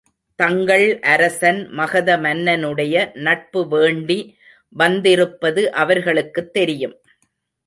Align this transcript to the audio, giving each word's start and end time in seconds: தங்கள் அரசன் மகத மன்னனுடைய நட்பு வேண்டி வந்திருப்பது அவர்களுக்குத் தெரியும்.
தங்கள் 0.39 0.85
அரசன் 0.99 1.67
மகத 1.69 2.17
மன்னனுடைய 2.17 3.11
நட்பு 3.19 3.67
வேண்டி 3.67 4.17
வந்திருப்பது 4.75 5.71
அவர்களுக்குத் 5.75 6.53
தெரியும். 6.53 6.97